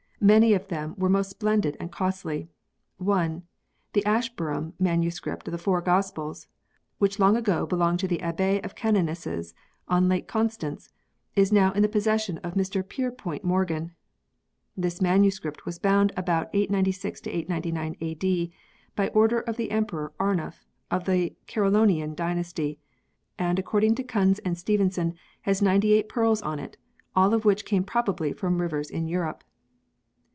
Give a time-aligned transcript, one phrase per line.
[0.23, 2.47] Many of them were most splendid and costly.
[2.97, 3.41] One,
[3.93, 6.47] the Ash bur nham manuscript of the Four Gospels,
[6.99, 9.55] which long ago belonged to the Abbey of Canonesses
[9.87, 10.91] on Lake Constance,
[11.35, 13.93] is now in the possession of Mr Pierpoint Morgan.
[14.77, 15.41] This MS.
[15.65, 18.53] was bound about 896899 A.D.
[18.95, 22.77] by order of the Emperor Arnulf of the Carolingian dynasty,
[23.39, 26.77] and according to Kunz and Stevenson has 98 pearls on it,
[27.15, 29.43] all of which came probably from rivers in Europe.